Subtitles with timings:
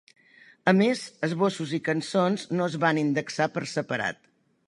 [0.69, 4.27] A més, esbossos i cançons no es van indexar per separat.